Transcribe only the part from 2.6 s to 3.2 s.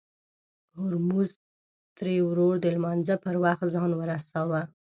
لمانځه